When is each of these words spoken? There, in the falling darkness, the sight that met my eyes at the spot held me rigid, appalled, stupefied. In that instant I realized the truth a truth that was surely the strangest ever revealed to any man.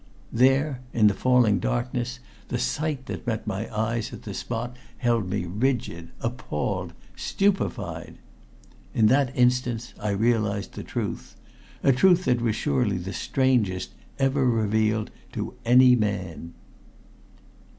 There, 0.33 0.81
in 0.93 1.05
the 1.05 1.13
falling 1.13 1.59
darkness, 1.59 2.17
the 2.47 2.57
sight 2.57 3.05
that 3.05 3.27
met 3.27 3.45
my 3.45 3.71
eyes 3.71 4.11
at 4.11 4.23
the 4.23 4.33
spot 4.33 4.75
held 4.97 5.29
me 5.29 5.45
rigid, 5.45 6.09
appalled, 6.21 6.93
stupefied. 7.15 8.17
In 8.95 9.05
that 9.13 9.31
instant 9.37 9.93
I 9.99 10.09
realized 10.09 10.73
the 10.73 10.81
truth 10.81 11.35
a 11.83 11.91
truth 11.91 12.25
that 12.25 12.41
was 12.41 12.55
surely 12.55 12.97
the 12.97 13.13
strangest 13.13 13.91
ever 14.17 14.49
revealed 14.49 15.11
to 15.33 15.53
any 15.65 15.95
man. 15.95 16.55